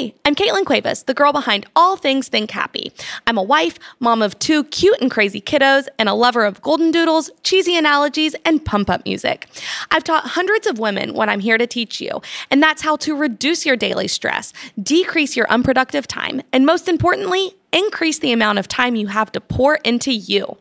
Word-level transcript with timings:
Hey, 0.00 0.14
I'm 0.24 0.34
Caitlin 0.34 0.64
Cuevas, 0.64 1.02
the 1.02 1.12
girl 1.12 1.30
behind 1.30 1.66
all 1.76 1.94
things 1.94 2.28
Think 2.28 2.50
Happy. 2.50 2.90
I'm 3.26 3.36
a 3.36 3.42
wife, 3.42 3.78
mom 3.98 4.22
of 4.22 4.38
two 4.38 4.64
cute 4.64 4.98
and 4.98 5.10
crazy 5.10 5.42
kiddos, 5.42 5.88
and 5.98 6.08
a 6.08 6.14
lover 6.14 6.46
of 6.46 6.62
golden 6.62 6.90
doodles, 6.90 7.30
cheesy 7.42 7.76
analogies, 7.76 8.34
and 8.46 8.64
pump 8.64 8.88
up 8.88 9.04
music. 9.04 9.46
I've 9.90 10.02
taught 10.02 10.24
hundreds 10.24 10.66
of 10.66 10.78
women 10.78 11.12
what 11.12 11.28
I'm 11.28 11.40
here 11.40 11.58
to 11.58 11.66
teach 11.66 12.00
you, 12.00 12.22
and 12.50 12.62
that's 12.62 12.80
how 12.80 12.96
to 12.96 13.14
reduce 13.14 13.66
your 13.66 13.76
daily 13.76 14.08
stress, 14.08 14.54
decrease 14.82 15.36
your 15.36 15.46
unproductive 15.50 16.08
time, 16.08 16.40
and 16.50 16.64
most 16.64 16.88
importantly, 16.88 17.52
increase 17.72 18.18
the 18.18 18.32
amount 18.32 18.58
of 18.58 18.68
time 18.68 18.96
you 18.96 19.08
have 19.08 19.32
to 19.32 19.40
pour 19.40 19.76
into 19.76 20.12
you. 20.12 20.56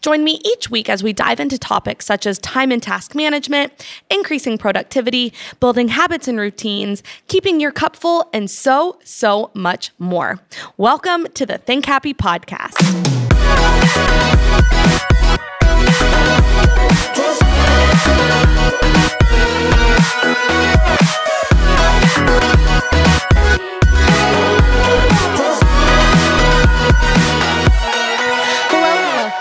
Join 0.00 0.24
me 0.24 0.40
each 0.44 0.70
week 0.70 0.88
as 0.88 1.02
we 1.02 1.12
dive 1.12 1.40
into 1.40 1.58
topics 1.58 2.06
such 2.06 2.26
as 2.26 2.38
time 2.38 2.70
and 2.70 2.82
task 2.82 3.14
management, 3.14 3.86
increasing 4.10 4.58
productivity, 4.58 5.32
building 5.60 5.88
habits 5.88 6.28
and 6.28 6.38
routines, 6.38 7.02
keeping 7.28 7.60
your 7.60 7.72
cup 7.72 7.96
full, 7.96 8.28
and 8.32 8.50
so, 8.50 8.98
so 9.04 9.50
much 9.54 9.90
more. 9.98 10.40
Welcome 10.76 11.26
to 11.34 11.46
the 11.46 11.58
Think 11.58 11.86
Happy 11.86 12.14
Podcast. 12.14 12.74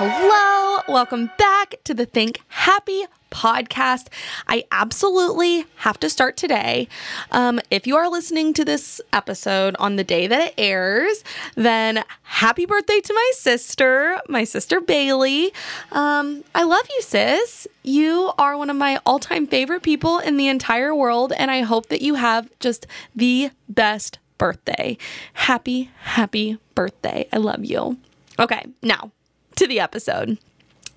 Welcome 0.03 1.31
back 1.37 1.75
to 1.85 1.93
the 1.93 2.05
Think 2.05 2.41
Happy 2.49 3.05
podcast. 3.31 4.07
I 4.47 4.65
absolutely 4.69 5.65
have 5.77 5.97
to 6.01 6.09
start 6.09 6.35
today. 6.35 6.89
Um, 7.31 7.61
if 7.71 7.87
you 7.87 7.95
are 7.95 8.09
listening 8.09 8.53
to 8.55 8.65
this 8.65 8.99
episode 9.13 9.77
on 9.79 9.95
the 9.95 10.03
day 10.03 10.27
that 10.27 10.41
it 10.47 10.53
airs, 10.57 11.23
then 11.55 12.03
happy 12.23 12.65
birthday 12.65 12.99
to 12.99 13.13
my 13.13 13.31
sister, 13.35 14.19
my 14.27 14.43
sister 14.43 14.81
Bailey. 14.81 15.53
Um, 15.93 16.43
I 16.53 16.63
love 16.63 16.85
you, 16.93 17.01
sis. 17.01 17.65
You 17.81 18.33
are 18.37 18.57
one 18.57 18.69
of 18.69 18.75
my 18.75 18.99
all 19.05 19.19
time 19.19 19.47
favorite 19.47 19.83
people 19.83 20.19
in 20.19 20.35
the 20.35 20.49
entire 20.49 20.93
world, 20.93 21.31
and 21.37 21.49
I 21.49 21.61
hope 21.61 21.87
that 21.87 22.01
you 22.01 22.15
have 22.15 22.49
just 22.59 22.87
the 23.15 23.51
best 23.69 24.19
birthday. 24.37 24.97
Happy, 25.31 25.91
happy 26.01 26.57
birthday. 26.75 27.29
I 27.31 27.37
love 27.37 27.63
you. 27.63 27.97
Okay, 28.37 28.65
now 28.81 29.11
to 29.55 29.67
the 29.67 29.79
episode. 29.79 30.37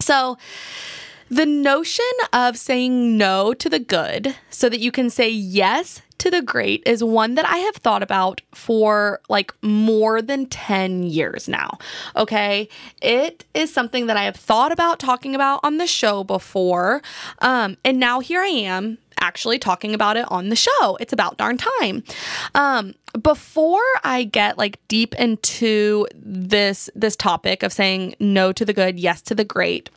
So, 0.01 0.37
the 1.29 1.47
notion 1.47 2.05
of 2.33 2.57
saying 2.57 3.19
no 3.19 3.53
to 3.55 3.69
the 3.69 3.81
good 3.81 4.37
so 4.49 4.69
that 4.69 4.79
you 4.79 4.93
can 4.93 5.11
say 5.11 5.29
yes 5.29 6.01
to 6.19 6.31
the 6.31 6.41
great 6.41 6.83
is 6.87 7.03
one 7.03 7.34
that 7.34 7.45
I 7.45 7.59
have 7.59 7.77
thought 7.77 8.03
about 8.03 8.41
for 8.55 9.21
like 9.29 9.53
more 9.62 10.23
than 10.23 10.47
10 10.47 11.03
years 11.03 11.49
now. 11.49 11.79
Okay. 12.15 12.69
It 13.03 13.45
is 13.55 13.73
something 13.73 14.07
that 14.07 14.17
I 14.17 14.23
have 14.23 14.37
thought 14.37 14.73
about 14.73 14.99
talking 14.99 15.34
about 15.34 15.61
on 15.62 15.79
the 15.79 15.87
show 15.87 16.25
before. 16.25 17.03
Um, 17.41 17.77
and 17.84 17.99
now 17.99 18.21
here 18.21 18.41
I 18.41 18.49
am 18.49 18.99
actually 19.27 19.59
talking 19.59 19.93
about 19.93 20.17
it 20.17 20.25
on 20.31 20.49
the 20.51 20.57
show. 20.57 20.97
It's 21.01 21.13
about 21.13 21.37
darn 21.37 21.57
time. 21.57 22.05
Um, 22.55 22.95
before 23.21 23.83
I 24.05 24.25
get 24.25 24.57
like 24.57 24.79
deep 24.89 25.15
into 25.17 26.07
this 26.15 26.89
this 26.95 27.17
topic 27.17 27.63
of 27.63 27.73
saying 27.73 28.15
no 28.21 28.53
to 28.53 28.65
the 28.65 28.73
good, 28.73 29.01
yes 29.01 29.21
to 29.23 29.35
the 29.35 29.45
great, 29.45 29.91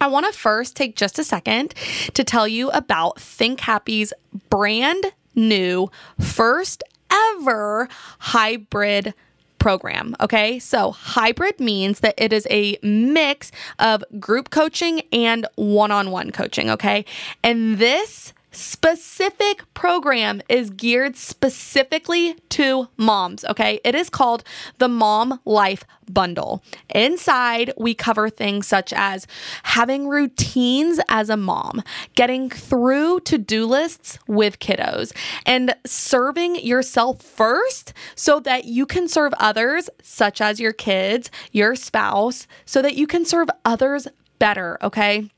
I 0.00 0.06
want 0.06 0.26
to 0.26 0.38
first 0.38 0.76
take 0.76 0.94
just 0.96 1.18
a 1.18 1.24
second 1.24 1.74
to 2.14 2.22
tell 2.24 2.46
you 2.46 2.70
about 2.70 3.20
Think 3.20 3.60
Happy's 3.60 4.12
brand 4.48 5.04
new 5.34 5.90
first 6.18 6.82
ever 7.10 7.88
hybrid 8.18 9.14
program. 9.58 10.16
Okay. 10.20 10.58
So 10.58 10.90
hybrid 10.92 11.60
means 11.60 12.00
that 12.00 12.14
it 12.16 12.32
is 12.32 12.46
a 12.50 12.78
mix 12.82 13.52
of 13.78 14.02
group 14.18 14.50
coaching 14.50 15.02
and 15.12 15.46
one 15.54 15.90
on 15.92 16.10
one 16.10 16.32
coaching. 16.32 16.70
Okay. 16.70 17.04
And 17.44 17.78
this 17.78 18.32
specific 18.52 19.62
program 19.74 20.42
is 20.48 20.70
geared 20.70 21.16
specifically 21.16 22.34
to 22.50 22.88
moms, 22.96 23.44
okay? 23.44 23.80
It 23.84 23.94
is 23.94 24.10
called 24.10 24.44
the 24.78 24.88
Mom 24.88 25.40
Life 25.44 25.84
Bundle. 26.10 26.62
Inside, 26.88 27.72
we 27.76 27.94
cover 27.94 28.28
things 28.28 28.66
such 28.66 28.92
as 28.92 29.26
having 29.62 30.08
routines 30.08 31.00
as 31.08 31.30
a 31.30 31.36
mom, 31.36 31.82
getting 32.14 32.50
through 32.50 33.20
to 33.20 33.38
do 33.38 33.66
lists 33.66 34.18
with 34.26 34.58
kiddos, 34.58 35.12
and 35.46 35.74
serving 35.86 36.56
yourself 36.56 37.22
first 37.22 37.92
so 38.14 38.40
that 38.40 38.64
you 38.64 38.86
can 38.86 39.08
serve 39.08 39.32
others, 39.38 39.88
such 40.02 40.40
as 40.40 40.60
your 40.60 40.72
kids, 40.72 41.30
your 41.52 41.76
spouse, 41.76 42.46
so 42.64 42.82
that 42.82 42.96
you 42.96 43.06
can 43.06 43.24
serve 43.24 43.48
others 43.64 44.08
better, 44.38 44.78
okay? 44.82 45.30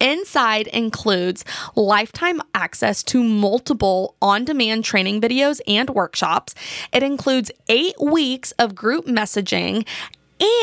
Inside 0.00 0.66
includes 0.68 1.44
lifetime 1.74 2.40
access 2.54 3.02
to 3.04 3.22
multiple 3.22 4.14
on 4.20 4.44
demand 4.44 4.84
training 4.84 5.20
videos 5.20 5.60
and 5.66 5.90
workshops. 5.90 6.54
It 6.92 7.02
includes 7.02 7.50
eight 7.68 8.00
weeks 8.00 8.52
of 8.52 8.74
group 8.74 9.06
messaging 9.06 9.86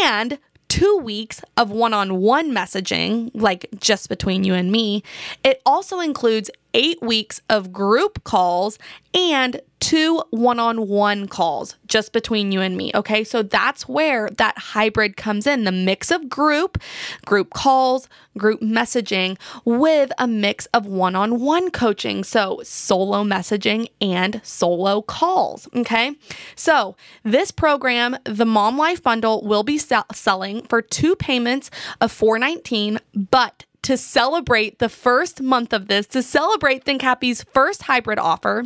and 0.03 0.39
two 0.67 0.97
weeks 0.97 1.41
of 1.55 1.69
one 1.69 1.93
on 1.93 2.17
one 2.17 2.51
messaging, 2.51 3.29
like 3.35 3.67
just 3.79 4.09
between 4.09 4.43
you 4.43 4.55
and 4.55 4.71
me. 4.71 5.03
It 5.43 5.61
also 5.67 5.99
includes 5.99 6.49
eight 6.73 7.01
weeks 7.01 7.41
of 7.49 7.71
group 7.71 8.23
calls 8.23 8.77
and 9.13 9.61
two 9.83 10.21
one 10.29 10.59
on 10.59 10.87
one 10.87 11.27
calls 11.27 11.75
just 11.87 12.13
between 12.13 12.53
you 12.53 12.61
and 12.61 12.77
me. 12.77 12.89
Okay. 12.95 13.23
So 13.25 13.43
that's 13.43 13.87
where 13.87 14.29
that 14.37 14.57
hybrid 14.57 15.17
comes 15.17 15.45
in 15.45 15.65
the 15.65 15.73
mix 15.73 16.09
of 16.09 16.29
group, 16.29 16.81
group 17.25 17.53
calls, 17.53 18.07
group 18.37 18.61
messaging 18.61 19.37
with 19.65 20.11
a 20.17 20.25
mix 20.25 20.67
of 20.67 20.85
one 20.85 21.15
on 21.15 21.41
one 21.41 21.69
coaching. 21.69 22.23
So 22.23 22.61
solo 22.63 23.25
messaging 23.25 23.87
and 23.99 24.39
solo 24.43 25.01
calls. 25.01 25.67
Okay. 25.75 26.15
So 26.55 26.95
this 27.23 27.51
program, 27.51 28.17
the 28.23 28.45
Mom 28.45 28.77
Life 28.77 29.03
Bundle, 29.03 29.43
will 29.43 29.63
be 29.63 29.77
sell- 29.77 30.05
selling 30.13 30.61
for 30.63 30.81
two 30.81 31.15
payments 31.17 31.69
of 31.99 32.11
419 32.11 32.99
but 33.13 33.65
to 33.83 33.97
celebrate 33.97 34.79
the 34.79 34.89
first 34.89 35.41
month 35.41 35.73
of 35.73 35.87
this, 35.87 36.07
to 36.07 36.23
celebrate 36.23 36.83
Think 36.83 37.01
Happy's 37.01 37.43
first 37.43 37.83
hybrid 37.83 38.19
offer, 38.19 38.65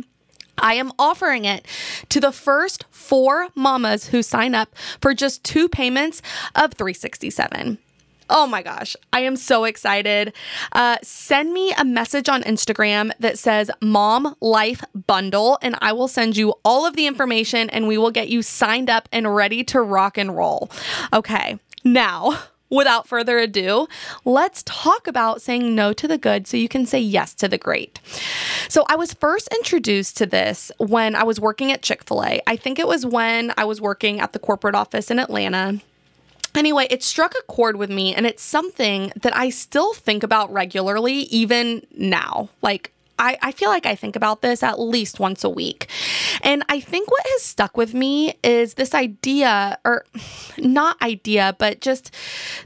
I 0.60 0.74
am 0.74 0.92
offering 0.98 1.44
it 1.44 1.66
to 2.08 2.20
the 2.20 2.32
first 2.32 2.84
four 2.90 3.48
mamas 3.54 4.08
who 4.08 4.22
sign 4.22 4.54
up 4.54 4.74
for 5.00 5.14
just 5.14 5.44
two 5.44 5.68
payments 5.68 6.20
of 6.54 6.74
367. 6.74 7.78
Oh 8.30 8.46
my 8.46 8.62
gosh, 8.62 8.94
I 9.10 9.20
am 9.20 9.36
so 9.36 9.64
excited. 9.64 10.34
Uh, 10.72 10.98
send 11.02 11.54
me 11.54 11.72
a 11.78 11.84
message 11.84 12.28
on 12.28 12.42
Instagram 12.42 13.10
that 13.20 13.38
says 13.38 13.70
Mom 13.80 14.34
Life 14.40 14.84
Bundle, 15.06 15.58
and 15.62 15.76
I 15.80 15.92
will 15.92 16.08
send 16.08 16.36
you 16.36 16.54
all 16.62 16.84
of 16.84 16.94
the 16.94 17.06
information 17.06 17.70
and 17.70 17.88
we 17.88 17.96
will 17.96 18.10
get 18.10 18.28
you 18.28 18.42
signed 18.42 18.90
up 18.90 19.08
and 19.12 19.34
ready 19.34 19.64
to 19.64 19.80
rock 19.80 20.18
and 20.18 20.36
roll. 20.36 20.70
Okay, 21.12 21.58
now 21.84 22.38
without 22.70 23.08
further 23.08 23.38
ado, 23.38 23.88
let's 24.24 24.62
talk 24.64 25.06
about 25.06 25.42
saying 25.42 25.74
no 25.74 25.92
to 25.92 26.08
the 26.08 26.18
good 26.18 26.46
so 26.46 26.56
you 26.56 26.68
can 26.68 26.86
say 26.86 27.00
yes 27.00 27.34
to 27.34 27.48
the 27.48 27.58
great. 27.58 28.00
So, 28.68 28.84
I 28.88 28.96
was 28.96 29.14
first 29.14 29.48
introduced 29.54 30.16
to 30.18 30.26
this 30.26 30.70
when 30.78 31.14
I 31.14 31.22
was 31.22 31.40
working 31.40 31.72
at 31.72 31.82
Chick 31.82 32.04
fil 32.04 32.24
A. 32.24 32.40
I 32.46 32.56
think 32.56 32.78
it 32.78 32.86
was 32.86 33.04
when 33.06 33.52
I 33.56 33.64
was 33.64 33.80
working 33.80 34.20
at 34.20 34.32
the 34.32 34.38
corporate 34.38 34.74
office 34.74 35.10
in 35.10 35.18
Atlanta. 35.18 35.80
Anyway, 36.54 36.86
it 36.90 37.02
struck 37.02 37.34
a 37.38 37.42
chord 37.44 37.76
with 37.76 37.90
me, 37.90 38.14
and 38.14 38.26
it's 38.26 38.42
something 38.42 39.12
that 39.20 39.36
I 39.36 39.50
still 39.50 39.92
think 39.94 40.22
about 40.22 40.52
regularly, 40.52 41.20
even 41.24 41.86
now. 41.96 42.48
Like, 42.62 42.92
I, 43.18 43.38
I 43.42 43.52
feel 43.52 43.68
like 43.68 43.86
I 43.86 43.94
think 43.94 44.16
about 44.16 44.42
this 44.42 44.62
at 44.62 44.78
least 44.78 45.20
once 45.20 45.44
a 45.44 45.50
week. 45.50 45.88
And 46.42 46.62
I 46.68 46.80
think 46.80 47.10
what 47.10 47.26
has 47.26 47.42
stuck 47.42 47.76
with 47.76 47.94
me 47.94 48.34
is 48.42 48.74
this 48.74 48.94
idea, 48.94 49.78
or 49.84 50.04
not 50.58 51.00
idea, 51.02 51.56
but 51.58 51.80
just 51.80 52.14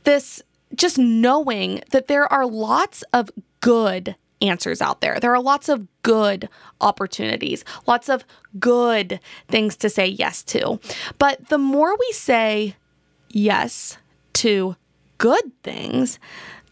this, 0.05 0.43
just 0.75 0.99
knowing 0.99 1.83
that 1.91 2.09
there 2.09 2.31
are 2.33 2.47
lots 2.47 3.03
of 3.13 3.31
good 3.61 4.17
answers 4.43 4.83
out 4.83 5.01
there. 5.01 5.19
There 5.21 5.35
are 5.35 5.43
lots 5.43 5.69
of 5.69 5.87
good 6.03 6.49
opportunities, 6.81 7.65
lots 7.87 8.09
of 8.09 8.25
good 8.59 9.21
things 9.49 9.77
to 9.77 9.89
say 9.89 10.07
yes 10.07 10.43
to. 10.45 10.81
But 11.19 11.49
the 11.49 11.59
more 11.59 11.97
we 11.97 12.13
say 12.13 12.77
yes 13.31 13.99
to 14.35 14.77
good 15.19 15.53
things, 15.63 16.19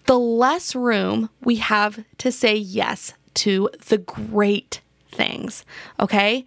the 0.06 0.18
less 0.18 0.74
room 0.74 1.30
we 1.42 1.56
have 1.56 2.04
to 2.18 2.32
say 2.32 2.56
yes 2.56 3.14
to 3.34 3.70
the 3.88 3.98
great 3.98 4.80
things. 5.10 5.64
Okay. 5.98 6.44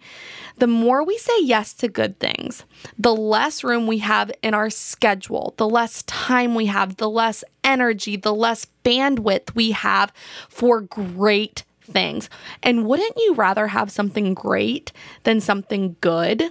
The 0.58 0.66
more 0.66 1.04
we 1.04 1.18
say 1.18 1.42
yes 1.42 1.74
to 1.74 1.88
good 1.88 2.18
things, 2.18 2.64
the 2.98 3.14
less 3.14 3.62
room 3.62 3.86
we 3.86 3.98
have 3.98 4.32
in 4.42 4.54
our 4.54 4.70
schedule, 4.70 5.54
the 5.56 5.68
less 5.68 6.02
time 6.04 6.54
we 6.54 6.66
have, 6.66 6.96
the 6.96 7.10
less 7.10 7.44
energy, 7.62 8.16
the 8.16 8.34
less 8.34 8.66
bandwidth 8.84 9.54
we 9.54 9.72
have 9.72 10.12
for 10.48 10.80
great 10.80 11.64
things. 11.82 12.30
And 12.62 12.86
wouldn't 12.86 13.16
you 13.16 13.34
rather 13.34 13.68
have 13.68 13.90
something 13.90 14.34
great 14.34 14.92
than 15.24 15.40
something 15.40 15.96
good? 16.00 16.50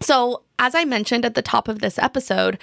So, 0.00 0.42
as 0.58 0.74
I 0.74 0.84
mentioned 0.84 1.24
at 1.24 1.34
the 1.34 1.42
top 1.42 1.68
of 1.68 1.80
this 1.80 1.98
episode, 1.98 2.58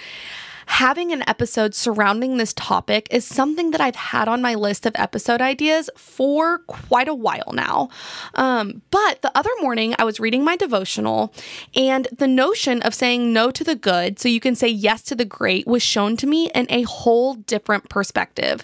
having 0.68 1.12
an 1.12 1.24
episode 1.28 1.74
surrounding 1.76 2.38
this 2.38 2.54
topic 2.54 3.08
is 3.12 3.26
something 3.26 3.72
that 3.72 3.82
I've 3.82 3.96
had 3.96 4.28
on 4.28 4.42
my 4.42 4.56
list 4.56 4.86
of 4.86 4.94
episode 4.96 5.42
ideas 5.42 5.90
for 5.98 6.60
quite 6.60 7.08
a 7.08 7.14
while 7.14 7.52
now. 7.54 7.90
Um, 8.36 8.82
but 8.92 9.22
the 9.22 9.36
other 9.38 9.52
morning, 9.62 9.96
I 10.00 10.04
was 10.04 10.20
reading 10.20 10.44
my 10.44 10.56
devotional, 10.56 11.34
and 11.76 12.08
the 12.12 12.28
notion 12.28 12.82
of 12.82 12.94
saying 12.94 13.32
no 13.34 13.52
to 13.52 13.64
the 13.64 13.76
good 13.76 14.20
so 14.20 14.30
you 14.30 14.40
can 14.40 14.56
say 14.56 14.68
yes 14.68 15.02
to 15.04 15.16
the 15.16 15.26
great 15.26 15.68
was 15.68 15.84
shown 15.84 16.18
to 16.18 16.28
me 16.28 16.50
in 16.54 16.68
a 16.70 16.84
whole 16.84 17.36
different 17.36 17.90
perspective. 17.90 18.64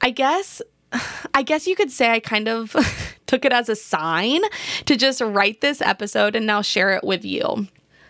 I 0.00 0.10
guess. 0.10 0.62
I 1.34 1.42
guess 1.42 1.66
you 1.66 1.76
could 1.76 1.90
say 1.90 2.10
I 2.10 2.18
kind 2.18 2.48
of 2.48 2.74
took 3.26 3.44
it 3.44 3.52
as 3.52 3.68
a 3.68 3.76
sign 3.76 4.40
to 4.86 4.96
just 4.96 5.20
write 5.20 5.60
this 5.60 5.82
episode 5.82 6.34
and 6.34 6.46
now 6.46 6.62
share 6.62 6.92
it 6.92 7.04
with 7.04 7.26
you. 7.26 7.68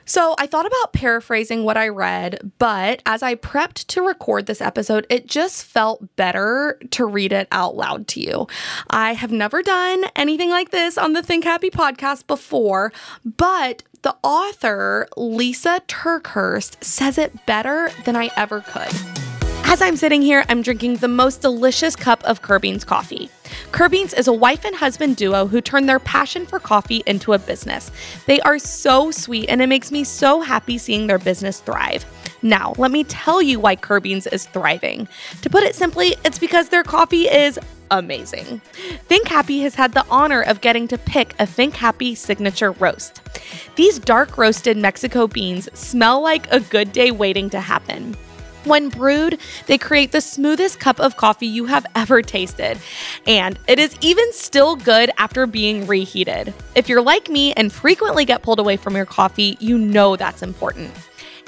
So 0.09 0.35
I 0.39 0.47
thought 0.47 0.65
about 0.65 0.95
paraphrasing 0.95 1.65
what 1.65 1.77
I 1.77 1.89
read, 1.89 2.53
but 2.59 3.03
as 3.05 3.23
I 3.23 3.35
prepped 3.35 3.87
to 3.89 4.01
record 4.01 4.47
this 4.47 4.63
episode, 4.63 5.07
it 5.11 5.27
just 5.27 5.65
felt 5.65 6.17
better 6.17 6.81
to 6.93 7.05
read 7.05 7.31
it 7.31 7.47
out 7.53 7.77
loud 7.77 8.09
to 8.09 8.21
you. 8.21 8.47
I 8.89 9.13
have 9.13 9.31
never 9.31 9.63
done 9.63 10.05
anything 10.17 10.49
like 10.49 10.71
this 10.71 10.97
on 10.97 11.13
the 11.13 11.23
Think 11.23 11.45
Happy 11.45 11.69
podcast 11.69 12.27
before, 12.27 12.91
but 13.23 13.83
the 14.01 14.17
author, 14.23 15.09
Lisa 15.19 15.83
TerKeurst, 15.87 16.83
says 16.83 17.19
it 17.19 17.45
better 17.45 17.91
than 18.07 18.17
I 18.17 18.31
ever 18.35 18.63
could. 18.63 19.28
As 19.70 19.82
I'm 19.82 19.99
sitting 19.99 20.23
here, 20.23 20.47
I'm 20.49 20.62
drinking 20.62 20.97
the 20.97 21.09
most 21.09 21.43
delicious 21.43 21.94
cup 21.94 22.25
of 22.25 22.41
Kirbeans 22.41 22.87
coffee. 22.87 23.29
Kirbeans 23.70 24.19
is 24.19 24.26
a 24.26 24.32
wife 24.32 24.65
and 24.65 24.75
husband 24.75 25.17
duo 25.17 25.47
who 25.47 25.61
turned 25.61 25.87
their 25.87 25.99
passion 25.99 26.47
for 26.47 26.59
coffee 26.59 27.03
into 27.05 27.35
a 27.35 27.38
business. 27.38 27.91
They 28.25 28.41
are 28.41 28.59
so 28.59 29.11
sweet, 29.11 29.50
and 29.50 29.61
it 29.61 29.67
makes 29.67 29.93
me 29.93 30.05
so 30.05 30.41
happy 30.41 30.79
seeing 30.79 31.06
their 31.06 31.19
business 31.19 31.61
thrive. 31.61 32.06
Now, 32.41 32.73
let 32.79 32.91
me 32.91 33.05
tell 33.05 33.43
you 33.43 33.61
why 33.61 33.76
Kirbeans 33.76 34.26
is 34.32 34.47
thriving. 34.47 35.06
To 35.43 35.50
put 35.50 35.65
it 35.65 35.75
simply, 35.75 36.17
it's 36.25 36.38
because 36.38 36.71
their 36.71 36.82
coffee 36.82 37.29
is 37.29 37.59
amazing. 37.91 38.62
Think 39.06 39.29
Happy 39.29 39.61
has 39.61 39.75
had 39.75 39.93
the 39.93 40.06
honor 40.09 40.41
of 40.41 40.62
getting 40.62 40.88
to 40.88 40.97
pick 40.97 41.35
a 41.38 41.44
Think 41.47 41.75
Happy 41.75 42.14
signature 42.14 42.73
roast. 42.73 43.21
These 43.76 43.99
dark 43.99 44.38
roasted 44.38 44.79
Mexico 44.79 45.26
beans 45.26 45.69
smell 45.79 46.23
like 46.23 46.50
a 46.50 46.61
good 46.61 46.91
day 46.91 47.11
waiting 47.11 47.50
to 47.50 47.61
happen. 47.61 48.17
When 48.65 48.89
brewed, 48.89 49.39
they 49.67 49.79
create 49.79 50.13
the 50.13 50.21
smoothest 50.21 50.81
cup 50.81 51.01
of 51.01 51.17
coffee 51.17 51.47
you 51.47 51.67
have 51.67 51.87
ever 51.95 52.23
tasted. 52.23 52.79
And 53.27 53.59
it 53.67 53.79
is 53.79 53.97
even 54.01 54.33
still 54.33 54.77
good 54.77 55.11
after 55.19 55.47
being 55.47 55.87
reheated. 55.87 56.53
If 56.75 56.89
you're 56.89 57.03
like 57.03 57.29
me 57.29 57.53
and 57.55 57.73
frequently 57.73 58.25
get 58.25 58.43
pulled 58.43 58.59
away 58.59 58.77
from 58.77 58.97
your 58.97 59.07
coffee, 59.07 59.57
you 59.61 59.79
know 59.79 60.17
that's 60.17 60.43
important. 60.43 60.93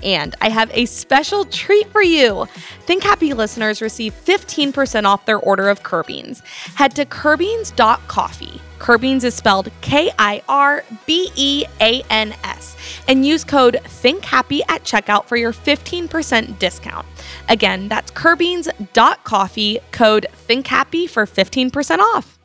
And 0.02 0.34
I 0.40 0.48
have 0.50 0.70
a 0.72 0.86
special 0.86 1.44
treat 1.44 1.90
for 1.90 2.02
you. 2.02 2.46
Think 2.82 3.02
Happy 3.02 3.32
listeners 3.34 3.82
receive 3.82 4.14
15% 4.24 5.04
off 5.04 5.26
their 5.26 5.38
order 5.38 5.68
of 5.68 5.82
Kirbeans. 5.82 6.44
Head 6.74 6.94
to 6.96 7.04
Kirbeans.coffee. 7.04 8.60
Kirbeans 8.78 9.24
is 9.24 9.34
spelled 9.34 9.70
K 9.82 10.10
I 10.18 10.42
R 10.48 10.84
B 11.06 11.30
E 11.36 11.64
A 11.80 12.02
N 12.08 12.34
S 12.44 12.76
and 13.06 13.26
use 13.26 13.44
code 13.44 13.78
ThinkHappy 13.84 14.60
at 14.68 14.84
checkout 14.84 15.26
for 15.26 15.36
your 15.36 15.52
15% 15.52 16.58
discount. 16.58 17.06
Again, 17.48 17.88
that's 17.88 18.10
Kirbeans.coffee, 18.12 19.80
code 19.92 20.26
ThinkHappy 20.48 21.10
for 21.10 21.26
15% 21.26 21.98
off. 21.98 22.38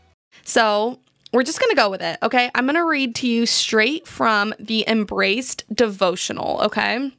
So, 0.43 0.99
we're 1.31 1.43
just 1.43 1.59
going 1.59 1.69
to 1.69 1.75
go 1.75 1.89
with 1.89 2.01
it, 2.01 2.17
okay? 2.23 2.49
I'm 2.55 2.65
going 2.65 2.75
to 2.75 2.85
read 2.85 3.15
to 3.15 3.27
you 3.27 3.45
straight 3.45 4.07
from 4.07 4.53
the 4.59 4.85
Embraced 4.87 5.65
devotional, 5.73 6.61
okay? 6.63 7.11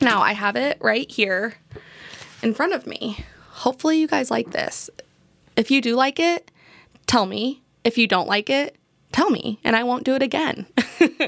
Now, 0.00 0.20
I 0.20 0.32
have 0.32 0.56
it 0.56 0.78
right 0.80 1.10
here 1.10 1.54
in 2.42 2.54
front 2.54 2.72
of 2.72 2.86
me. 2.86 3.24
Hopefully, 3.50 3.98
you 3.98 4.06
guys 4.06 4.30
like 4.30 4.50
this. 4.50 4.90
If 5.56 5.70
you 5.70 5.80
do 5.80 5.96
like 5.96 6.20
it, 6.20 6.50
tell 7.06 7.26
me. 7.26 7.62
If 7.84 7.96
you 7.96 8.06
don't 8.06 8.28
like 8.28 8.50
it, 8.50 8.76
tell 9.16 9.30
me 9.30 9.58
and 9.64 9.74
I 9.74 9.82
won't 9.82 10.04
do 10.04 10.14
it 10.14 10.22
again. 10.22 10.66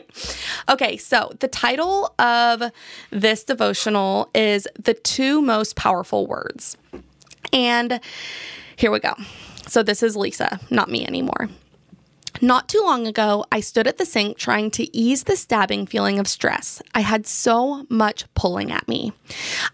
okay, 0.69 0.97
so 0.99 1.33
the 1.41 1.49
title 1.49 2.15
of 2.19 2.63
this 3.11 3.45
devotional 3.45 4.29
is 4.35 4.69
The 4.79 4.93
Two 4.93 5.41
Most 5.41 5.75
Powerful 5.75 6.27
Words. 6.27 6.77
And 7.53 8.01
here 8.77 8.91
we 8.91 9.01
go. 9.01 9.15
So 9.67 9.83
this 9.83 10.03
is 10.03 10.17
Lisa, 10.17 10.61
not 10.71 10.91
me 10.91 11.07
anymore. 11.07 11.49
Not 12.41 12.69
too 12.69 12.83
long 12.85 13.07
ago, 13.07 13.45
I 13.51 13.61
stood 13.61 13.87
at 13.87 13.99
the 13.99 14.07
sink 14.07 14.39
trying 14.39 14.71
to 14.73 14.97
ease 14.97 15.25
the 15.25 15.37
stabbing 15.37 15.87
feeling 15.87 16.19
of 16.19 16.29
stress. 16.29 16.81
I 16.95 17.01
had 17.01 17.27
so 17.27 17.85
much 17.89 18.33
pulling 18.35 18.71
at 18.71 18.87
me. 18.87 19.13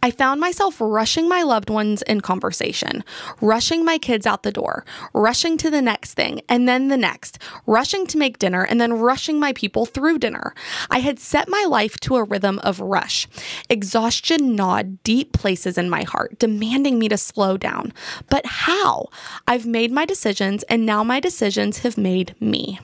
I 0.03 0.11
found 0.11 0.41
myself 0.41 0.81
rushing 0.81 1.29
my 1.29 1.43
loved 1.43 1.69
ones 1.69 2.03
in 2.03 2.21
conversation, 2.21 3.05
rushing 3.41 3.85
my 3.85 3.99
kids 3.99 4.27
out 4.27 4.43
the 4.43 4.53
door, 4.53 4.85
rushing 5.13 5.57
to 5.59 5.71
the 5.71 5.83
next 5.83 6.15
thing, 6.15 6.41
and 6.49 6.69
then 6.69 6.89
the 6.89 6.97
next, 6.97 7.39
rushing 7.67 8.07
to 8.07 8.19
make 8.19 8.39
dinner, 8.39 8.63
and 8.63 8.81
then 8.81 8.95
rushing 8.95 9.39
my 9.39 9.53
people 9.53 9.85
through 9.85 10.19
dinner. 10.19 10.55
I 10.91 11.01
had 11.01 11.19
set 11.19 11.49
my 11.49 11.65
life 11.69 11.97
to 12.01 12.17
a 12.17 12.25
rhythm 12.25 12.59
of 12.61 12.81
rush. 12.81 13.29
Exhaustion 13.69 14.57
gnawed 14.57 15.03
deep 15.03 15.33
places 15.33 15.77
in 15.77 15.91
my 15.91 16.03
heart, 16.03 16.39
demanding 16.39 16.99
me 16.99 17.09
to 17.09 17.19
slow 17.19 17.57
down. 17.57 17.93
But 18.31 18.47
how? 18.47 19.09
I've 19.47 19.67
made 19.67 19.93
my 19.93 20.07
decisions, 20.07 20.63
and 20.65 20.87
now 20.87 21.05
my 21.05 21.21
decisions 21.21 21.79
have 21.79 21.99
made 21.99 22.35
me 22.45 22.79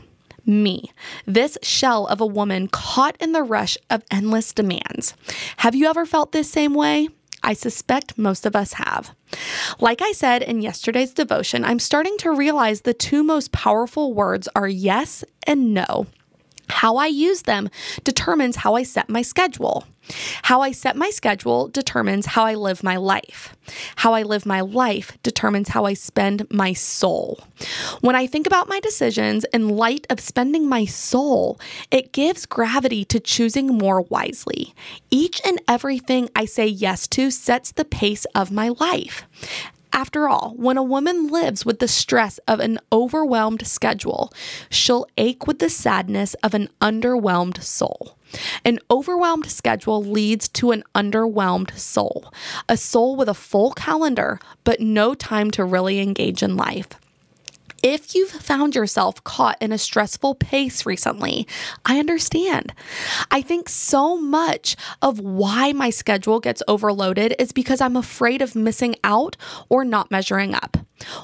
me. 0.47 0.91
This 1.27 1.57
shell 1.63 2.07
of 2.07 2.21
a 2.21 2.27
woman 2.27 2.69
caught 2.69 3.17
in 3.21 3.33
the 3.33 3.43
rush 3.43 3.79
of 3.89 4.05
endless 4.11 4.53
demands. 4.53 5.15
Have 5.59 5.75
you 5.75 5.87
ever 5.87 6.05
felt 6.05 6.33
this 6.33 6.51
same 6.51 6.75
way? 6.75 7.09
I 7.43 7.55
suspect 7.55 8.19
most 8.19 8.45
of 8.45 8.55
us 8.55 8.75
have. 8.75 9.15
Like 9.79 10.03
I 10.03 10.13
said 10.13 10.43
in 10.43 10.61
yesterday's 10.61 11.15
devotion, 11.15 11.65
I'm 11.65 11.79
starting 11.79 12.19
to 12.19 12.31
realize 12.31 12.83
the 12.83 12.93
two 12.93 13.23
most 13.23 13.51
powerful 13.53 14.13
words 14.13 14.49
are 14.55 14.69
yes 14.69 15.25
and 15.47 15.73
no. 15.73 16.07
How 16.71 16.97
I 16.97 17.07
use 17.07 17.43
them 17.43 17.69
determines 18.05 18.57
how 18.57 18.75
I 18.75 18.83
set 18.83 19.09
my 19.09 19.23
schedule. 19.23 19.85
How 20.43 20.61
I 20.63 20.73
set 20.73 20.97
my 20.97 21.11
schedule 21.11 21.69
determines 21.69 22.27
how 22.27 22.45
I 22.45 22.55
live 22.55 22.83
my 22.83 22.97
life. 22.97 23.55
How 23.97 24.15
I 24.15 24.23
live 24.23 24.47
my 24.47 24.61
life 24.61 25.17
determines 25.23 25.69
how 25.69 25.85
I 25.85 25.95
spend 25.95 26.51
my 26.51 26.73
soul. 26.73 27.45
When 28.01 28.17
I 28.17 28.27
think 28.27 28.47
about 28.47 28.69
my 28.69 28.81
decisions 28.81 29.45
in 29.53 29.69
light 29.69 30.07
of 30.11 30.21
spending 30.21 30.69
my 30.69 30.85
soul, 30.85 31.61
it 31.91 32.13
gives 32.13 32.47
gravity 32.47 33.05
to 33.07 33.21
choosing 33.21 33.67
more 33.69 34.03
wisely. 34.03 34.75
Each 35.11 35.41
and 35.45 35.61
everything 35.69 36.31
I 36.35 36.45
say 36.45 36.67
yes 36.67 37.07
to 37.09 37.31
sets 37.31 37.73
the 37.73 37.85
pace 37.85 38.25
of 38.35 38.51
my 38.51 38.71
life. 38.81 39.25
After 39.93 40.29
all, 40.29 40.55
when 40.57 40.77
a 40.77 40.83
woman 40.83 41.29
lives 41.29 41.67
with 41.67 41.79
the 41.79 41.89
stress 41.89 42.39
of 42.47 42.61
an 42.61 42.79
overwhelmed 42.93 43.67
schedule, 43.67 44.33
she'll 44.71 45.07
ache 45.19 45.47
with 45.47 45.59
the 45.59 45.71
sadness 45.71 46.35
of 46.43 46.55
an 46.55 46.69
underwhelmed 46.81 47.63
soul. 47.63 48.17
An 48.65 48.79
overwhelmed 48.91 49.51
schedule 49.51 50.03
leads 50.03 50.49
to 50.51 50.71
an 50.71 50.85
underwhelmed 50.95 51.77
soul, 51.77 52.33
a 52.69 52.77
soul 52.77 53.17
with 53.17 53.29
a 53.29 53.35
full 53.35 53.73
calendar, 53.73 54.39
but 54.63 54.81
no 54.81 55.15
time 55.15 55.51
to 55.53 55.65
really 55.65 55.99
engage 55.99 56.43
in 56.43 56.57
life. 56.57 56.89
If 57.83 58.15
you've 58.15 58.31
found 58.31 58.75
yourself 58.75 59.25
caught 59.25 59.57
in 59.61 59.73
a 59.73 59.79
stressful 59.79 60.35
pace 60.35 60.85
recently, 60.85 61.47
I 61.87 61.99
understand. 61.99 62.75
I 63.31 63.41
think 63.41 63.71
so 63.71 64.19
much 64.19 64.77
of 65.01 65.19
why 65.21 65.73
my 65.73 65.89
schedule 65.89 66.41
gets 66.41 66.63
overloaded 66.69 67.35
is 67.39 67.53
because 67.53 67.81
I'm 67.81 67.97
afraid 67.97 68.43
of 68.43 68.55
missing 68.55 68.97
out 69.03 69.37
or 69.71 69.85
not 69.85 70.11
measuring 70.11 70.55
up. 70.55 70.77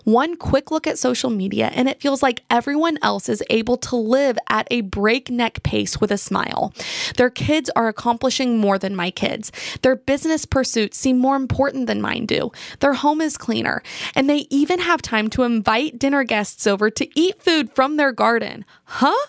One 0.04 0.36
quick 0.36 0.70
look 0.70 0.86
at 0.86 0.98
social 0.98 1.30
media, 1.30 1.70
and 1.74 1.88
it 1.88 2.00
feels 2.00 2.22
like 2.22 2.42
everyone 2.50 2.98
else 3.02 3.28
is 3.28 3.42
able 3.50 3.76
to 3.78 3.96
live 3.96 4.38
at 4.48 4.66
a 4.70 4.80
breakneck 4.82 5.62
pace 5.62 6.00
with 6.00 6.10
a 6.10 6.18
smile. 6.18 6.72
Their 7.16 7.30
kids 7.30 7.70
are 7.76 7.88
accomplishing 7.88 8.58
more 8.58 8.78
than 8.78 8.96
my 8.96 9.10
kids. 9.10 9.52
Their 9.82 9.96
business 9.96 10.44
pursuits 10.44 10.96
seem 10.96 11.18
more 11.18 11.36
important 11.36 11.86
than 11.86 12.00
mine 12.00 12.26
do. 12.26 12.52
Their 12.80 12.94
home 12.94 13.20
is 13.20 13.36
cleaner, 13.36 13.82
and 14.14 14.30
they 14.30 14.46
even 14.50 14.78
have 14.78 15.02
time 15.02 15.28
to 15.30 15.42
invite 15.42 15.98
dinner 15.98 16.24
guests 16.24 16.45
over 16.66 16.90
to 16.90 17.08
eat 17.18 17.42
food 17.42 17.72
from 17.74 17.96
their 17.96 18.12
garden. 18.12 18.64
Huh? 18.84 19.26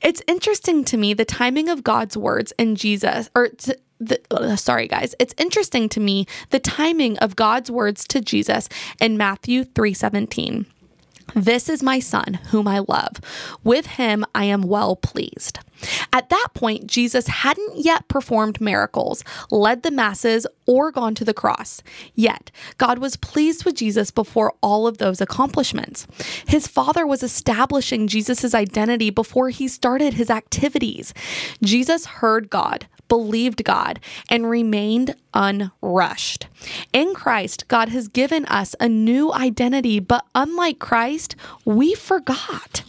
It's 0.00 0.22
interesting 0.26 0.84
to 0.86 0.96
me 0.96 1.14
the 1.14 1.24
timing 1.24 1.68
of 1.68 1.84
God's 1.84 2.16
words 2.16 2.52
and 2.58 2.76
Jesus, 2.76 3.28
or 3.34 3.48
t- 3.48 3.74
the, 4.00 4.18
uh, 4.30 4.56
sorry 4.56 4.88
guys 4.88 5.14
it's 5.18 5.34
interesting 5.36 5.86
to 5.86 6.00
me 6.00 6.26
the 6.48 6.58
timing 6.58 7.18
of 7.18 7.36
god's 7.36 7.70
words 7.70 8.06
to 8.08 8.20
jesus 8.20 8.66
in 8.98 9.18
matthew 9.18 9.62
3:17 9.62 10.64
this 11.34 11.68
is 11.68 11.82
my 11.82 11.98
son 11.98 12.38
whom 12.50 12.66
i 12.68 12.78
love. 12.80 13.20
With 13.64 13.86
him 13.86 14.24
i 14.34 14.44
am 14.44 14.62
well 14.62 14.96
pleased. 14.96 15.58
At 16.12 16.28
that 16.28 16.48
point 16.54 16.86
jesus 16.86 17.26
hadn't 17.26 17.76
yet 17.76 18.08
performed 18.08 18.60
miracles 18.60 19.24
led 19.50 19.82
the 19.82 19.90
masses 19.90 20.46
or 20.66 20.90
gone 20.92 21.14
to 21.16 21.24
the 21.24 21.34
cross. 21.34 21.82
Yet 22.14 22.50
god 22.78 22.98
was 22.98 23.16
pleased 23.16 23.64
with 23.64 23.76
jesus 23.76 24.10
before 24.10 24.54
all 24.62 24.86
of 24.86 24.98
those 24.98 25.20
accomplishments. 25.20 26.06
His 26.46 26.66
father 26.66 27.06
was 27.06 27.22
establishing 27.22 28.08
jesus' 28.08 28.54
identity 28.54 29.10
before 29.10 29.50
he 29.50 29.68
started 29.68 30.14
his 30.14 30.30
activities. 30.30 31.14
Jesus 31.62 32.06
heard 32.06 32.50
god 32.50 32.86
believed 33.10 33.64
God, 33.64 34.00
and 34.30 34.48
remained 34.48 35.14
unrushed. 35.34 36.46
In 36.94 37.12
Christ, 37.12 37.68
God 37.68 37.90
has 37.90 38.08
given 38.08 38.46
us 38.46 38.74
a 38.80 38.88
new 38.88 39.32
identity, 39.32 40.00
but 40.00 40.24
unlike 40.34 40.78
Christ, 40.78 41.36
we 41.66 41.94
forgot. 41.94 42.82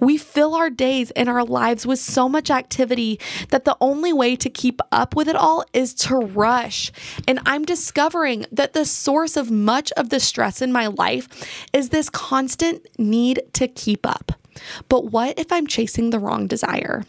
We 0.00 0.16
fill 0.16 0.54
our 0.54 0.70
days 0.70 1.10
and 1.10 1.28
our 1.28 1.44
lives 1.44 1.84
with 1.84 1.98
so 1.98 2.28
much 2.28 2.50
activity 2.50 3.20
that 3.50 3.64
the 3.64 3.76
only 3.80 4.12
way 4.12 4.36
to 4.36 4.48
keep 4.48 4.80
up 4.92 5.14
with 5.14 5.28
it 5.28 5.36
all 5.36 5.64
is 5.72 5.92
to 5.94 6.16
rush. 6.16 6.92
And 7.26 7.40
I'm 7.44 7.64
discovering 7.64 8.46
that 8.52 8.72
the 8.72 8.84
source 8.84 9.36
of 9.36 9.50
much 9.50 9.92
of 9.92 10.10
the 10.10 10.20
stress 10.20 10.62
in 10.62 10.72
my 10.72 10.86
life 10.86 11.28
is 11.72 11.88
this 11.88 12.08
constant 12.08 12.86
need 12.98 13.42
to 13.54 13.66
keep 13.66 14.06
up. 14.06 14.32
But 14.88 15.06
what 15.06 15.38
if 15.38 15.52
I'm 15.52 15.66
chasing 15.66 16.10
the 16.10 16.18
wrong 16.20 16.46
desire? 16.46 17.04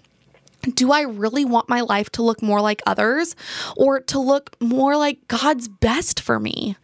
Do 0.73 0.91
I 0.91 1.01
really 1.01 1.45
want 1.45 1.69
my 1.69 1.81
life 1.81 2.09
to 2.11 2.23
look 2.23 2.41
more 2.41 2.61
like 2.61 2.81
others 2.85 3.35
or 3.75 3.99
to 4.01 4.19
look 4.19 4.55
more 4.61 4.97
like 4.97 5.27
God's 5.27 5.67
best 5.67 6.19
for 6.19 6.39
me? 6.39 6.75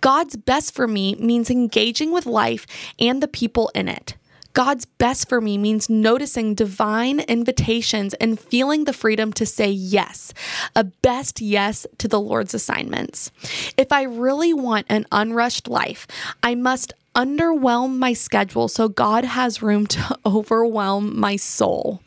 God's 0.00 0.36
best 0.36 0.74
for 0.74 0.86
me 0.86 1.14
means 1.16 1.50
engaging 1.50 2.12
with 2.12 2.26
life 2.26 2.66
and 2.98 3.22
the 3.22 3.28
people 3.28 3.70
in 3.74 3.88
it. 3.88 4.16
God's 4.56 4.86
best 4.86 5.28
for 5.28 5.42
me 5.42 5.58
means 5.58 5.90
noticing 5.90 6.54
divine 6.54 7.20
invitations 7.20 8.14
and 8.14 8.40
feeling 8.40 8.84
the 8.84 8.94
freedom 8.94 9.30
to 9.34 9.44
say 9.44 9.68
yes, 9.68 10.32
a 10.74 10.84
best 10.84 11.42
yes 11.42 11.86
to 11.98 12.08
the 12.08 12.18
Lord's 12.18 12.54
assignments. 12.54 13.30
If 13.76 13.92
I 13.92 14.04
really 14.04 14.54
want 14.54 14.86
an 14.88 15.04
unrushed 15.12 15.68
life, 15.68 16.06
I 16.42 16.54
must 16.54 16.94
underwhelm 17.16 17.96
my 17.96 18.12
schedule 18.12 18.68
so 18.68 18.88
God 18.88 19.24
has 19.24 19.62
room 19.62 19.86
to 19.86 20.18
overwhelm 20.26 21.18
my 21.18 21.36
soul. 21.36 22.02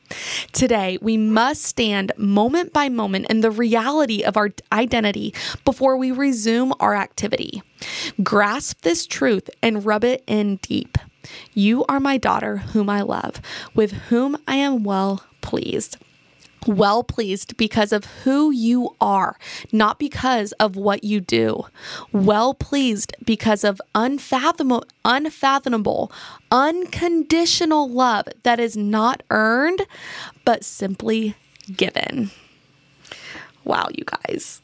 Today, 0.53 0.97
we 1.01 1.17
must 1.17 1.63
stand 1.63 2.11
moment 2.15 2.71
by 2.71 2.89
moment 2.89 3.27
in 3.29 3.41
the 3.41 3.51
reality 3.51 4.23
of 4.23 4.37
our 4.37 4.51
identity 4.71 5.33
before 5.65 5.97
we 5.97 6.11
resume 6.11 6.73
our 6.79 6.95
activity. 6.95 7.61
Grasp 8.21 8.81
this 8.81 9.05
truth 9.07 9.49
and 9.61 9.85
rub 9.85 10.03
it 10.03 10.23
in 10.27 10.57
deep. 10.57 10.97
You 11.53 11.85
are 11.89 11.99
my 11.99 12.17
daughter, 12.17 12.57
whom 12.57 12.89
I 12.89 13.01
love, 13.01 13.41
with 13.75 13.91
whom 13.91 14.37
I 14.47 14.55
am 14.55 14.83
well 14.83 15.23
pleased 15.41 15.97
well 16.67 17.03
pleased 17.03 17.57
because 17.57 17.91
of 17.91 18.05
who 18.23 18.51
you 18.51 18.95
are, 18.99 19.37
not 19.71 19.99
because 19.99 20.51
of 20.53 20.75
what 20.75 21.03
you 21.03 21.19
do. 21.21 21.65
Well 22.11 22.53
pleased 22.53 23.15
because 23.25 23.63
of 23.63 23.81
unfathomable, 23.95 24.85
unfathomable, 25.05 26.11
unconditional 26.51 27.89
love 27.89 28.27
that 28.43 28.59
is 28.59 28.75
not 28.75 29.23
earned, 29.29 29.85
but 30.45 30.63
simply 30.63 31.35
given. 31.75 32.31
Wow, 33.63 33.87
you 33.93 34.03
guys. 34.05 34.61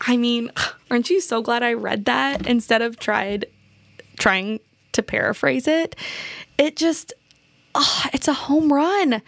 I 0.00 0.16
mean, 0.16 0.50
aren't 0.90 1.10
you 1.10 1.20
so 1.20 1.42
glad 1.42 1.62
I 1.62 1.74
read 1.74 2.04
that 2.06 2.46
instead 2.46 2.82
of 2.82 2.98
tried 2.98 3.46
trying 4.18 4.60
to 4.92 5.02
paraphrase 5.02 5.66
it? 5.66 5.96
It 6.58 6.76
just 6.76 7.12
oh, 7.74 8.04
it's 8.12 8.28
a 8.28 8.32
home 8.32 8.72
run. 8.72 9.22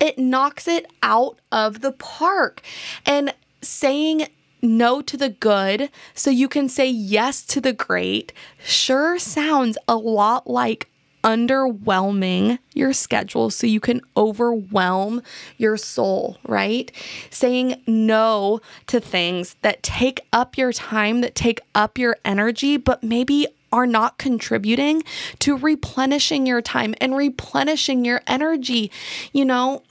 It 0.00 0.18
knocks 0.18 0.68
it 0.68 0.86
out 1.02 1.38
of 1.50 1.80
the 1.80 1.92
park. 1.92 2.62
And 3.04 3.34
saying 3.62 4.28
no 4.62 5.00
to 5.02 5.16
the 5.16 5.28
good 5.28 5.90
so 6.14 6.30
you 6.30 6.48
can 6.48 6.68
say 6.68 6.88
yes 6.88 7.42
to 7.42 7.60
the 7.60 7.72
great 7.72 8.32
sure 8.58 9.18
sounds 9.18 9.76
a 9.86 9.96
lot 9.96 10.48
like 10.48 10.88
underwhelming 11.26 12.56
your 12.72 12.92
schedule 12.92 13.50
so 13.50 13.66
you 13.66 13.80
can 13.80 14.00
overwhelm 14.16 15.20
your 15.56 15.76
soul, 15.76 16.38
right? 16.46 16.92
Saying 17.30 17.82
no 17.84 18.60
to 18.86 19.00
things 19.00 19.56
that 19.62 19.82
take 19.82 20.20
up 20.32 20.56
your 20.56 20.72
time, 20.72 21.22
that 21.22 21.34
take 21.34 21.60
up 21.74 21.98
your 21.98 22.16
energy, 22.24 22.76
but 22.76 23.02
maybe 23.02 23.48
are 23.72 23.86
not 23.86 24.18
contributing 24.18 25.02
to 25.40 25.56
replenishing 25.56 26.46
your 26.46 26.62
time 26.62 26.94
and 27.00 27.16
replenishing 27.16 28.04
your 28.04 28.22
energy. 28.26 28.90
You 29.32 29.44
know, 29.44 29.82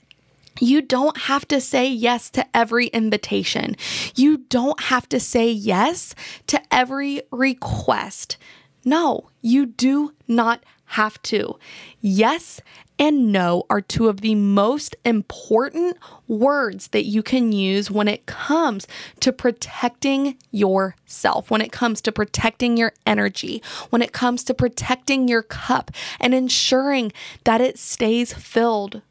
you 0.60 0.80
don't 0.80 1.16
have 1.18 1.46
to 1.48 1.60
say 1.60 1.88
yes 1.88 2.30
to 2.30 2.46
every 2.56 2.86
invitation. 2.88 3.76
You 4.14 4.38
don't 4.38 4.80
have 4.84 5.08
to 5.10 5.20
say 5.20 5.50
yes 5.50 6.14
to 6.46 6.60
every 6.74 7.22
request. 7.30 8.36
No, 8.84 9.30
you 9.42 9.66
do 9.66 10.14
not 10.28 10.62
have 10.86 11.20
to. 11.22 11.58
Yes 12.00 12.60
and 12.98 13.30
no 13.30 13.64
are 13.68 13.80
two 13.80 14.08
of 14.08 14.20
the 14.20 14.34
most 14.34 14.96
important 15.04 15.96
words 16.26 16.88
that 16.88 17.04
you 17.04 17.22
can 17.22 17.52
use 17.52 17.90
when 17.90 18.08
it 18.08 18.26
comes 18.26 18.86
to 19.20 19.32
protecting 19.32 20.36
yourself, 20.50 21.50
when 21.50 21.60
it 21.60 21.72
comes 21.72 22.00
to 22.02 22.12
protecting 22.12 22.76
your 22.76 22.92
energy, 23.04 23.62
when 23.90 24.00
it 24.00 24.12
comes 24.12 24.42
to 24.44 24.54
protecting 24.54 25.28
your 25.28 25.42
cup 25.42 25.90
and 26.20 26.34
ensuring 26.34 27.12
that 27.44 27.60
it 27.60 27.78
stays 27.78 28.32
filled. 28.32 29.02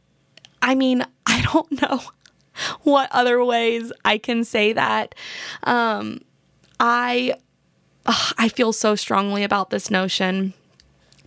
I 0.61 0.73
mean, 0.75 1.05
I 1.27 1.41
don't 1.41 1.81
know 1.81 2.01
what 2.83 3.11
other 3.11 3.43
ways 3.43 3.91
I 4.03 4.17
can 4.17 4.43
say 4.45 4.73
that. 4.73 5.13
Um, 5.63 6.21
I 6.79 7.35
I 8.37 8.49
feel 8.49 8.71
so 8.71 8.95
strongly 8.95 9.43
about 9.43 9.71
this 9.71 9.89
notion 9.89 10.53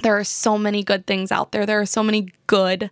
there 0.02 0.16
are 0.16 0.24
so 0.24 0.58
many 0.58 0.82
good 0.82 1.06
things 1.06 1.32
out 1.32 1.52
there. 1.52 1.66
There 1.66 1.80
are 1.80 1.86
so 1.86 2.02
many 2.02 2.32
good 2.46 2.90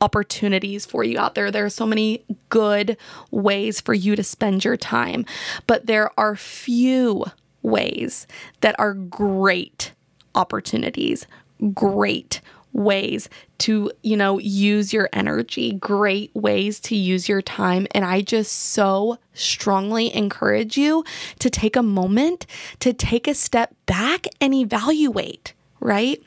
opportunities 0.00 0.84
for 0.86 1.04
you 1.04 1.18
out 1.18 1.34
there. 1.34 1.50
There 1.50 1.64
are 1.64 1.70
so 1.70 1.86
many 1.86 2.24
good 2.48 2.96
ways 3.30 3.80
for 3.80 3.94
you 3.94 4.16
to 4.16 4.22
spend 4.22 4.64
your 4.64 4.76
time. 4.76 5.24
But 5.66 5.86
there 5.86 6.10
are 6.18 6.36
few 6.36 7.24
ways 7.62 8.26
that 8.60 8.74
are 8.78 8.94
great 8.94 9.92
opportunities, 10.34 11.26
great 11.74 12.40
ways 12.72 13.28
to, 13.58 13.90
you 14.02 14.16
know, 14.16 14.38
use 14.38 14.92
your 14.92 15.08
energy, 15.12 15.72
great 15.72 16.30
ways 16.34 16.78
to 16.80 16.94
use 16.94 17.28
your 17.28 17.42
time. 17.42 17.86
And 17.92 18.04
I 18.04 18.20
just 18.20 18.52
so 18.52 19.18
strongly 19.34 20.14
encourage 20.14 20.76
you 20.76 21.04
to 21.40 21.50
take 21.50 21.76
a 21.76 21.82
moment 21.82 22.46
to 22.80 22.92
take 22.92 23.26
a 23.26 23.34
step 23.34 23.74
back 23.86 24.26
and 24.40 24.54
evaluate 24.54 25.54
right? 25.80 26.22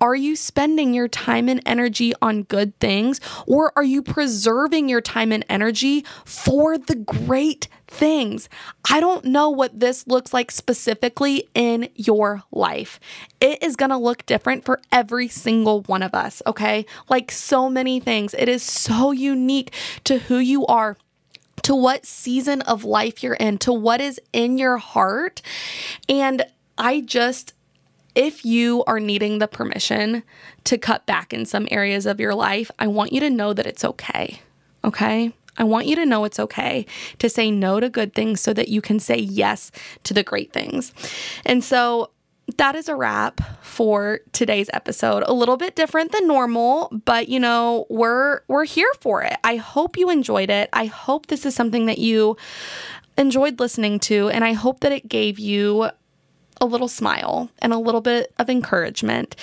Are 0.00 0.14
you 0.14 0.36
spending 0.36 0.94
your 0.94 1.08
time 1.08 1.48
and 1.48 1.62
energy 1.64 2.12
on 2.20 2.42
good 2.44 2.78
things 2.78 3.20
or 3.46 3.72
are 3.76 3.84
you 3.84 4.02
preserving 4.02 4.88
your 4.88 5.00
time 5.00 5.32
and 5.32 5.44
energy 5.48 6.04
for 6.24 6.76
the 6.76 6.96
great 6.96 7.68
things? 7.86 8.48
I 8.90 9.00
don't 9.00 9.24
know 9.24 9.50
what 9.50 9.80
this 9.80 10.06
looks 10.06 10.32
like 10.32 10.50
specifically 10.50 11.48
in 11.54 11.88
your 11.94 12.42
life. 12.50 12.98
It 13.40 13.62
is 13.62 13.76
going 13.76 13.90
to 13.90 13.96
look 13.96 14.26
different 14.26 14.64
for 14.64 14.80
every 14.90 15.28
single 15.28 15.82
one 15.82 16.02
of 16.02 16.14
us, 16.14 16.42
okay? 16.46 16.86
Like 17.08 17.30
so 17.30 17.70
many 17.70 18.00
things. 18.00 18.34
It 18.34 18.48
is 18.48 18.62
so 18.62 19.12
unique 19.12 19.72
to 20.04 20.18
who 20.18 20.38
you 20.38 20.66
are 20.66 20.96
to 21.62 21.74
what 21.74 22.04
season 22.04 22.60
of 22.62 22.84
life 22.84 23.22
you're 23.22 23.34
in, 23.34 23.56
to 23.56 23.72
what 23.72 23.98
is 24.00 24.20
in 24.34 24.58
your 24.58 24.76
heart. 24.76 25.40
And 26.10 26.44
I 26.76 27.00
just 27.00 27.54
if 28.14 28.44
you 28.44 28.84
are 28.86 29.00
needing 29.00 29.38
the 29.38 29.48
permission 29.48 30.22
to 30.64 30.78
cut 30.78 31.06
back 31.06 31.32
in 31.32 31.46
some 31.46 31.68
areas 31.70 32.06
of 32.06 32.20
your 32.20 32.34
life, 32.34 32.70
I 32.78 32.86
want 32.86 33.12
you 33.12 33.20
to 33.20 33.30
know 33.30 33.52
that 33.52 33.66
it's 33.66 33.84
okay. 33.84 34.40
Okay? 34.84 35.32
I 35.56 35.64
want 35.64 35.86
you 35.86 35.96
to 35.96 36.06
know 36.06 36.24
it's 36.24 36.40
okay 36.40 36.86
to 37.18 37.28
say 37.28 37.50
no 37.50 37.80
to 37.80 37.88
good 37.88 38.14
things 38.14 38.40
so 38.40 38.52
that 38.54 38.68
you 38.68 38.80
can 38.80 38.98
say 38.98 39.16
yes 39.16 39.70
to 40.04 40.14
the 40.14 40.22
great 40.22 40.52
things. 40.52 40.92
And 41.44 41.62
so 41.62 42.10
that 42.56 42.74
is 42.74 42.88
a 42.88 42.96
wrap 42.96 43.40
for 43.62 44.20
today's 44.32 44.68
episode. 44.72 45.24
A 45.26 45.32
little 45.32 45.56
bit 45.56 45.76
different 45.76 46.12
than 46.12 46.26
normal, 46.26 46.90
but 47.04 47.28
you 47.28 47.40
know, 47.40 47.86
we're 47.88 48.40
we're 48.48 48.64
here 48.64 48.90
for 49.00 49.22
it. 49.22 49.36
I 49.44 49.56
hope 49.56 49.96
you 49.96 50.10
enjoyed 50.10 50.50
it. 50.50 50.68
I 50.72 50.86
hope 50.86 51.26
this 51.26 51.46
is 51.46 51.54
something 51.54 51.86
that 51.86 51.98
you 51.98 52.36
enjoyed 53.16 53.60
listening 53.60 54.00
to 54.00 54.28
and 54.30 54.44
I 54.44 54.52
hope 54.52 54.80
that 54.80 54.92
it 54.92 55.08
gave 55.08 55.38
you 55.38 55.88
a 56.64 56.66
little 56.66 56.88
smile 56.88 57.50
and 57.60 57.72
a 57.72 57.78
little 57.78 58.00
bit 58.00 58.32
of 58.38 58.48
encouragement. 58.48 59.36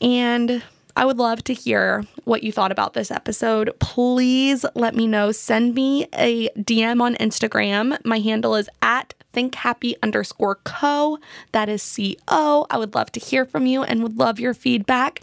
And 0.00 0.62
I 0.96 1.04
would 1.04 1.18
love 1.18 1.44
to 1.44 1.54
hear 1.54 2.04
what 2.24 2.42
you 2.42 2.50
thought 2.50 2.72
about 2.72 2.94
this 2.94 3.10
episode. 3.10 3.70
Please 3.78 4.64
let 4.74 4.94
me 4.94 5.06
know. 5.06 5.32
Send 5.32 5.74
me 5.74 6.06
a 6.14 6.48
DM 6.50 7.00
on 7.00 7.14
Instagram. 7.16 8.02
My 8.04 8.18
handle 8.18 8.54
is 8.54 8.68
at 8.80 9.14
thinkhappy 9.32 9.96
underscore 10.02 10.56
co. 10.64 11.18
That 11.52 11.68
is 11.68 11.82
C 11.82 12.16
O. 12.28 12.66
I 12.70 12.78
would 12.78 12.94
love 12.94 13.12
to 13.12 13.20
hear 13.20 13.44
from 13.44 13.66
you 13.66 13.82
and 13.82 14.02
would 14.02 14.18
love 14.18 14.40
your 14.40 14.54
feedback. 14.54 15.20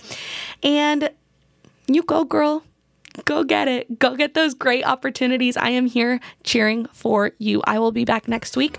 And 0.63 1.10
you 1.88 2.03
go, 2.03 2.24
girl. 2.24 2.63
Go 3.25 3.44
get 3.44 3.68
it. 3.68 4.00
Go 4.00 4.15
get 4.15 4.34
those 4.34 4.53
great 4.53 4.86
opportunities. 4.86 5.58
I 5.58 5.70
am 5.70 5.88
here 5.88 6.20
cheering 6.44 6.86
for 6.94 7.32
you. 7.38 7.62
I 7.65 7.79
will 7.79 7.91
be 7.91 8.06
back 8.06 8.27
next 8.27 8.56
week 8.56 8.77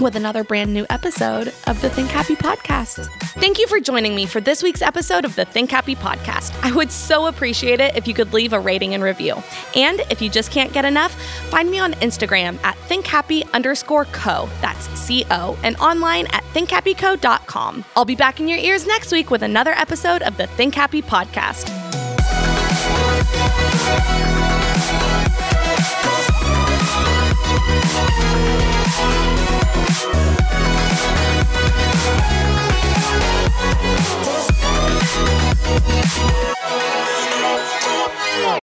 with 0.00 0.16
another 0.16 0.44
brand 0.44 0.72
new 0.72 0.86
episode 0.90 1.48
of 1.66 1.80
the 1.80 1.90
Think 1.90 2.10
Happy 2.10 2.36
Podcast. 2.36 3.06
Thank 3.40 3.58
you 3.58 3.66
for 3.66 3.80
joining 3.80 4.14
me 4.14 4.26
for 4.26 4.40
this 4.40 4.62
week's 4.62 4.82
episode 4.82 5.24
of 5.24 5.34
the 5.36 5.44
Think 5.44 5.70
Happy 5.70 5.94
Podcast. 5.94 6.58
I 6.62 6.72
would 6.74 6.90
so 6.90 7.26
appreciate 7.26 7.80
it 7.80 7.96
if 7.96 8.06
you 8.06 8.14
could 8.14 8.32
leave 8.32 8.52
a 8.52 8.60
rating 8.60 8.94
and 8.94 9.02
review. 9.02 9.42
And 9.74 10.00
if 10.10 10.20
you 10.22 10.30
just 10.30 10.50
can't 10.50 10.72
get 10.72 10.84
enough, 10.84 11.12
find 11.50 11.70
me 11.70 11.78
on 11.78 11.92
Instagram 11.94 12.62
at 12.64 12.76
thinkhappy 12.88 13.44
underscore 13.52 14.06
co. 14.06 14.48
That's 14.60 14.86
C 14.98 15.24
O, 15.30 15.58
and 15.62 15.76
online 15.76 16.26
at 16.28 16.42
thinkhappyco.com. 16.54 17.84
I'll 17.94 18.04
be 18.04 18.16
back 18.16 18.40
in 18.40 18.48
your 18.48 18.58
ears 18.58 18.86
next 18.86 19.12
week 19.12 19.30
with 19.30 19.42
another 19.42 19.72
episode 19.72 20.22
of 20.22 20.36
the 20.36 20.46
Think 20.48 20.74
Happy 20.74 21.02
Podcast. 21.02 21.72